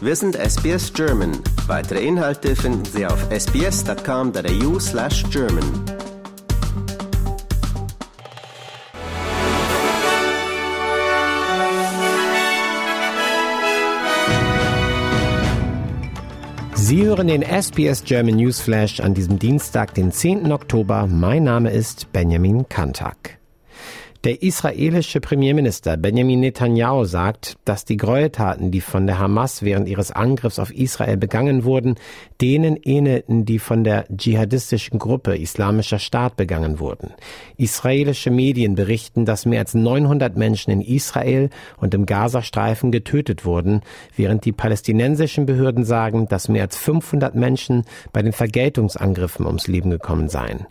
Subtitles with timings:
[0.00, 1.32] Wir sind SBS German.
[1.66, 5.64] Weitere Inhalte finden Sie auf sbs.com.au slash German.
[16.74, 20.52] Sie hören den SBS German News Flash an diesem Dienstag, den 10.
[20.52, 21.08] Oktober.
[21.08, 23.37] Mein Name ist Benjamin Kantak.
[24.24, 30.10] Der israelische Premierminister Benjamin Netanyahu sagt, dass die Gräueltaten, die von der Hamas während ihres
[30.10, 31.94] Angriffs auf Israel begangen wurden,
[32.40, 37.12] denen ähnelten, die von der dschihadistischen Gruppe Islamischer Staat begangen wurden.
[37.58, 43.82] Israelische Medien berichten, dass mehr als 900 Menschen in Israel und im Gazastreifen getötet wurden,
[44.16, 49.90] während die palästinensischen Behörden sagen, dass mehr als 500 Menschen bei den Vergeltungsangriffen ums Leben
[49.90, 50.66] gekommen seien.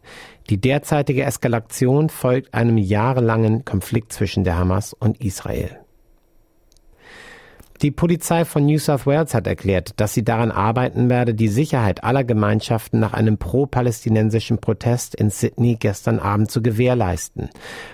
[0.50, 5.80] Die derzeitige Eskalation folgt einem jahrelangen Konflikt zwischen der Hamas und Israel.
[7.84, 12.04] Die Polizei von New South Wales hat erklärt, dass sie daran arbeiten werde, die Sicherheit
[12.04, 17.50] aller Gemeinschaften nach einem pro-palästinensischen Protest in Sydney gestern Abend zu gewährleisten.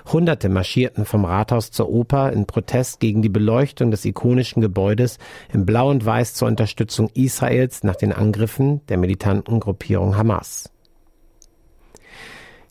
[0.09, 5.17] Hunderte marschierten vom Rathaus zur Oper in Protest gegen die Beleuchtung des ikonischen Gebäudes
[5.51, 10.69] in Blau und Weiß zur Unterstützung Israels nach den Angriffen der militanten Gruppierung Hamas.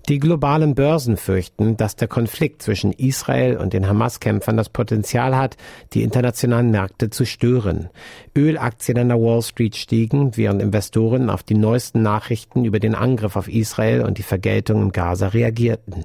[0.08, 5.56] Die globalen Börsen fürchten, dass der Konflikt zwischen Israel und den Hamas-Kämpfern das Potenzial hat,
[5.92, 7.88] die internationalen Märkte zu stören.
[8.36, 13.36] Ölaktien an der Wall Street stiegen, während Investoren auf die neuesten Nachrichten über den Angriff
[13.36, 16.04] auf Israel und die Vergeltung im Gaza reagierten.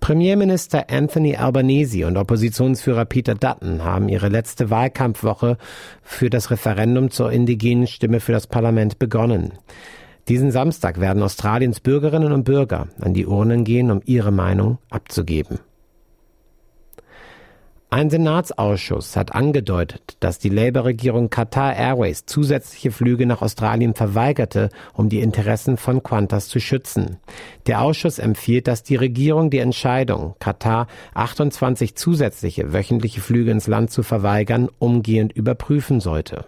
[0.00, 5.58] Premierminister Anthony Albanese und Oppositionsführer Peter Dutton haben ihre letzte Wahlkampfwoche
[6.02, 9.52] für das Referendum zur indigenen Stimme für das Parlament begonnen.
[10.28, 15.58] Diesen Samstag werden Australiens Bürgerinnen und Bürger an die Urnen gehen, um ihre Meinung abzugeben.
[17.92, 25.10] Ein Senatsausschuss hat angedeutet, dass die Labour-Regierung Qatar Airways zusätzliche Flüge nach Australien verweigerte, um
[25.10, 27.18] die Interessen von Qantas zu schützen.
[27.66, 33.90] Der Ausschuss empfiehlt, dass die Regierung die Entscheidung, Qatar 28 zusätzliche wöchentliche Flüge ins Land
[33.90, 36.46] zu verweigern, umgehend überprüfen sollte.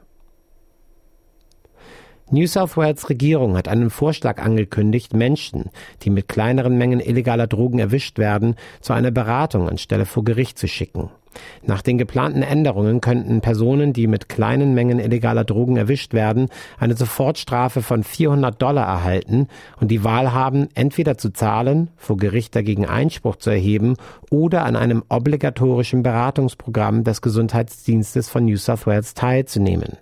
[2.31, 5.71] New South Wales Regierung hat einen Vorschlag angekündigt, Menschen,
[6.03, 10.67] die mit kleineren Mengen illegaler Drogen erwischt werden, zu einer Beratung anstelle vor Gericht zu
[10.67, 11.11] schicken.
[11.63, 16.49] Nach den geplanten Änderungen könnten Personen, die mit kleinen Mengen illegaler Drogen erwischt werden,
[16.79, 19.49] eine Sofortstrafe von 400 Dollar erhalten
[19.81, 23.97] und die Wahl haben, entweder zu zahlen, vor Gericht dagegen Einspruch zu erheben
[24.31, 29.99] oder an einem obligatorischen Beratungsprogramm des Gesundheitsdienstes von New South Wales teilzunehmen.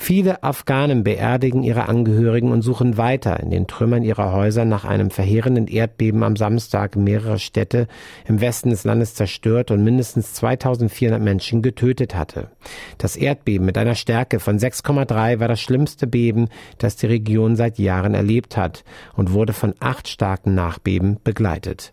[0.00, 5.10] Viele Afghanen beerdigen ihre Angehörigen und suchen weiter in den Trümmern ihrer Häuser nach einem
[5.10, 7.88] verheerenden Erdbeben am Samstag mehrere Städte
[8.24, 12.48] im Westen des Landes zerstört und mindestens 2400 Menschen getötet hatte.
[12.96, 16.48] Das Erdbeben mit einer Stärke von 6,3 war das schlimmste Beben,
[16.78, 21.92] das die Region seit Jahren erlebt hat und wurde von acht starken Nachbeben begleitet.